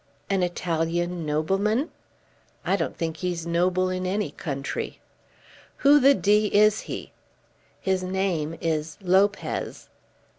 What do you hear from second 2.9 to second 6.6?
think he's noble in any country." "Who the d